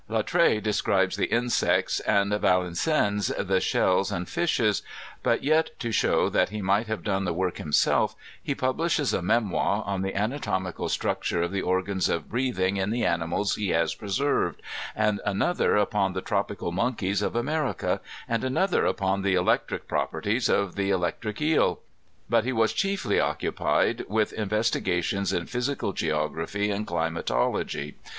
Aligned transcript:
Latreille 0.09 0.59
describes 0.63 1.15
the 1.15 1.27
insects, 1.27 1.99
and 1.99 2.33
Valenciennes 2.33 3.27
the 3.37 3.59
shells 3.59 4.11
and 4.11 4.25
the 4.25 4.31
fishes; 4.31 4.81
but 5.21 5.43
yet 5.43 5.79
to 5.79 5.91
show 5.91 6.27
that 6.27 6.49
he 6.49 6.59
might 6.59 6.87
have 6.87 7.03
done 7.03 7.23
the 7.23 7.33
work 7.35 7.57
himself, 7.57 8.15
he 8.41 8.55
publishes 8.55 9.13
a 9.13 9.21
memoir 9.21 9.83
on 9.85 10.01
the 10.01 10.15
anatomical 10.15 10.89
structure 10.89 11.43
of 11.43 11.51
the 11.51 11.61
organs 11.61 12.09
of 12.09 12.29
breathing 12.31 12.77
in 12.77 12.89
the 12.89 13.05
animals 13.05 13.53
he 13.57 13.69
has 13.69 13.93
preserved, 13.93 14.59
and 14.95 15.21
another 15.23 15.75
upon 15.77 16.13
the 16.13 16.21
tropical 16.21 16.71
monkeys 16.71 17.21
of 17.21 17.35
America, 17.35 18.01
and 18.27 18.43
another 18.43 18.87
upon 18.87 19.21
the 19.21 19.35
electric 19.35 19.87
properties 19.87 20.49
of 20.49 20.73
the 20.73 20.89
electric 20.89 21.39
eel. 21.39 21.79
But 22.27 22.43
he 22.43 22.51
was 22.53 22.73
chiefly 22.73 23.19
occupied 23.19 24.05
with 24.07 24.33
investigations 24.33 25.31
in 25.31 25.45
physical 25.45 25.93
geography 25.93 26.71
and 26.71 26.87
climatology. 26.87 27.97